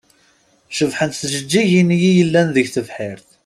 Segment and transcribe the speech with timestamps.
[0.77, 3.29] Cebḥent tjeǧǧigin-nni i yellan deg tebḥirt.